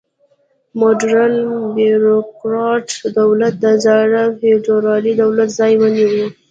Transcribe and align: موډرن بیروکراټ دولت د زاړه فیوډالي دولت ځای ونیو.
موډرن 0.79 1.33
بیروکراټ 1.75 2.87
دولت 3.17 3.53
د 3.63 3.65
زاړه 3.83 4.23
فیوډالي 4.37 5.13
دولت 5.21 5.49
ځای 5.59 5.73
ونیو. 5.77 6.11